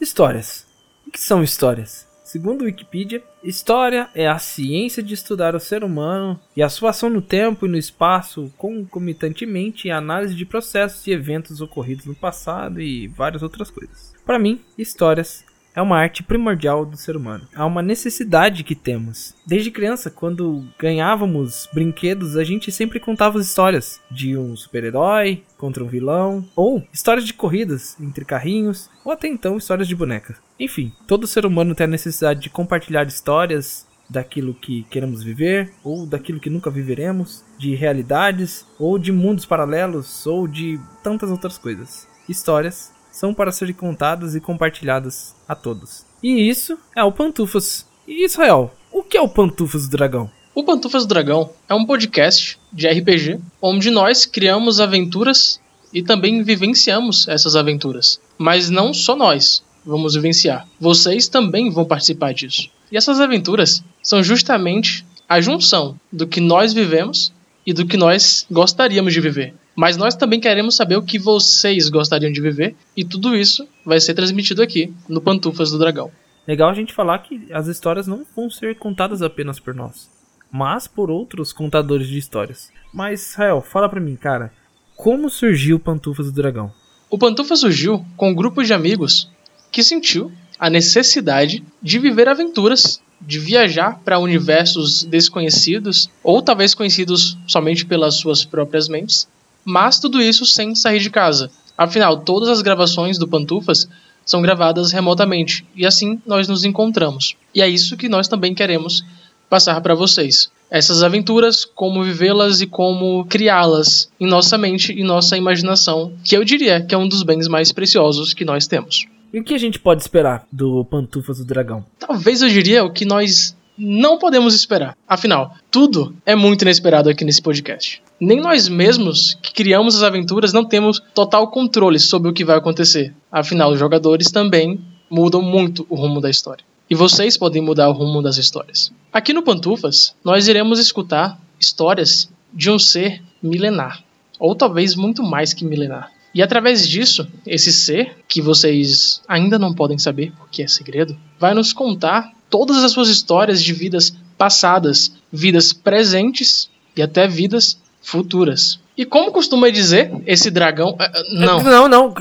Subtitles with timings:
[0.00, 0.66] Histórias.
[1.06, 2.08] O que são histórias?
[2.24, 7.10] Segundo Wikipedia, história é a ciência de estudar o ser humano e a sua ação
[7.10, 12.80] no tempo e no espaço, concomitantemente e análise de processos e eventos ocorridos no passado
[12.80, 14.14] e várias outras coisas.
[14.24, 15.44] Para mim, histórias
[15.80, 17.48] é uma arte primordial do ser humano.
[17.54, 19.34] É uma necessidade que temos.
[19.46, 25.88] Desde criança, quando ganhávamos brinquedos, a gente sempre contava histórias de um super-herói contra um
[25.88, 30.36] vilão, ou histórias de corridas entre carrinhos, ou até então histórias de bonecas.
[30.58, 36.04] Enfim, todo ser humano tem a necessidade de compartilhar histórias daquilo que queremos viver, ou
[36.04, 42.06] daquilo que nunca viveremos, de realidades, ou de mundos paralelos, ou de tantas outras coisas.
[42.28, 46.04] Histórias são para serem contadas e compartilhadas a todos.
[46.22, 47.86] E isso é o Pantufas.
[48.06, 50.30] E Israel, o que é o Pantufas do Dragão?
[50.54, 55.60] O Pantufas do Dragão é um podcast de RPG onde nós criamos aventuras
[55.92, 58.20] e também vivenciamos essas aventuras.
[58.36, 62.68] Mas não só nós vamos vivenciar, vocês também vão participar disso.
[62.90, 67.32] E essas aventuras são justamente a junção do que nós vivemos
[67.64, 69.54] e do que nós gostaríamos de viver.
[69.74, 74.00] Mas nós também queremos saber o que vocês gostariam de viver, e tudo isso vai
[74.00, 76.10] ser transmitido aqui no Pantufas do Dragão.
[76.46, 80.10] Legal a gente falar que as histórias não vão ser contadas apenas por nós,
[80.50, 82.70] mas por outros contadores de histórias.
[82.92, 84.52] Mas, Israel, fala pra mim, cara,
[84.96, 86.72] como surgiu o Pantufas do Dragão?
[87.08, 89.30] O Pantufas surgiu com um grupo de amigos
[89.70, 97.36] que sentiu a necessidade de viver aventuras de viajar para universos desconhecidos, ou talvez conhecidos
[97.46, 99.28] somente pelas suas próprias mentes,
[99.64, 101.50] mas tudo isso sem sair de casa.
[101.76, 103.88] Afinal, todas as gravações do Pantufas
[104.24, 107.36] são gravadas remotamente, e assim nós nos encontramos.
[107.54, 109.04] E é isso que nós também queremos
[109.48, 110.50] passar para vocês.
[110.70, 116.44] Essas aventuras, como vivê-las e como criá-las em nossa mente e nossa imaginação, que eu
[116.44, 119.06] diria que é um dos bens mais preciosos que nós temos.
[119.32, 121.84] E o que a gente pode esperar do Pantufas do Dragão?
[121.98, 124.96] Talvez eu diria o que nós não podemos esperar.
[125.08, 128.02] Afinal, tudo é muito inesperado aqui nesse podcast.
[128.20, 132.58] Nem nós mesmos que criamos as aventuras não temos total controle sobre o que vai
[132.58, 133.14] acontecer.
[133.32, 136.62] Afinal, os jogadores também mudam muito o rumo da história.
[136.90, 138.92] E vocês podem mudar o rumo das histórias.
[139.10, 144.04] Aqui no Pantufas, nós iremos escutar histórias de um ser milenar,
[144.38, 146.12] ou talvez muito mais que milenar.
[146.34, 151.54] E através disso, esse ser, que vocês ainda não podem saber porque é segredo, vai
[151.54, 158.80] nos contar todas as suas histórias de vidas passadas, vidas presentes e até vidas futuras.
[158.96, 160.90] E como costuma dizer, esse dragão.
[160.90, 161.62] Uh, não.
[161.62, 162.14] Não, não.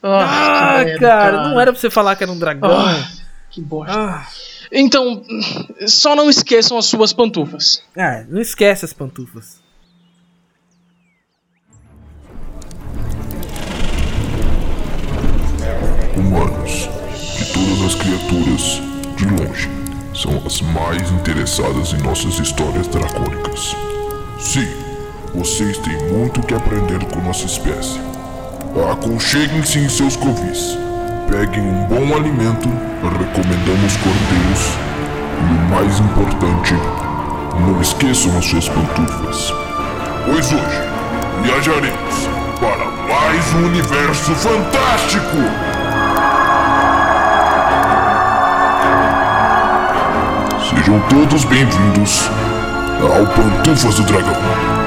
[0.00, 2.70] Oh, ah, cara, cara, não era pra você falar que era um dragão.
[2.70, 3.18] Oh,
[3.50, 3.92] que bosta.
[3.92, 4.26] Ah.
[4.70, 5.22] Então,
[5.86, 7.82] só não esqueçam as suas pantufas.
[7.96, 9.60] Ah, não esquece as pantufas.
[16.18, 16.88] humanos,
[17.36, 18.82] que todas as criaturas,
[19.16, 19.68] de longe,
[20.14, 23.76] são as mais interessadas em nossas histórias dracônicas.
[24.40, 24.68] Sim,
[25.34, 28.00] vocês têm muito que aprender com nossa espécie.
[28.92, 30.78] Aconcheguem-se em seus covis,
[31.28, 32.68] peguem um bom alimento,
[33.02, 34.88] recomendamos cordeiros
[35.40, 36.74] e o mais importante,
[37.60, 39.52] não esqueçam as suas pantufas.
[40.24, 40.82] Pois hoje
[41.42, 42.28] viajaremos
[42.60, 45.36] para mais um universo fantástico!
[50.70, 52.30] Sejam todos bem-vindos
[53.00, 54.77] ao Pantufas do Dragão.